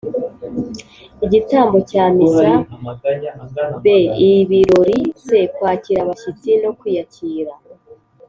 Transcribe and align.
igitambo 1.25 1.77
cya 1.89 2.05
missa; 2.15 2.51
b) 3.83 3.85
ibirori, 4.31 4.97
c) 5.23 5.25
kwakira 5.55 5.99
abashyitsi 6.03 6.49
no 6.63 6.71
kwiyakira. 6.79 7.53